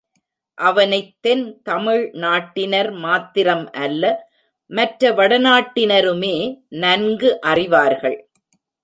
[0.57, 4.03] அவனைத் தென் தமிழ் நாட்டினர் மாத்திரம் அல்ல
[4.69, 6.33] மற்ற வடநாட்டினருமே
[6.77, 8.17] நன்கு அறிவார்கள்.